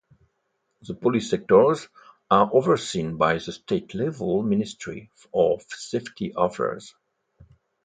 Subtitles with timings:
[0.81, 1.87] The police sectors
[2.31, 6.95] are overseen by the state-level ministry of safety affairs.